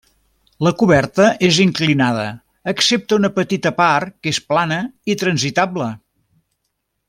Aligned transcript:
La 0.67 0.69
coberta 0.77 1.27
és 1.47 1.59
inclinada 1.65 2.23
excepte 2.73 3.19
una 3.19 3.31
petita 3.37 3.75
part 3.83 4.17
que 4.23 4.35
és 4.37 4.41
plana 4.55 4.81
i 5.15 5.21
transitable. 5.25 5.93